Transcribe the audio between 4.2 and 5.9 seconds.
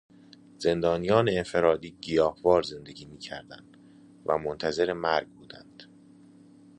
و منتظر مرگ بودند.